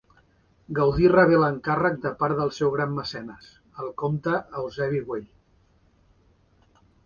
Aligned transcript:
Gaudí 0.77 1.11
rebé 1.11 1.41
l'encàrrec 1.41 1.99
de 2.07 2.13
part 2.23 2.41
del 2.41 2.51
seu 2.61 2.73
gran 2.77 2.97
mecenes, 3.01 3.53
el 3.85 3.93
comte 4.03 4.37
Eusebi 4.63 5.07
Güell. 5.13 5.31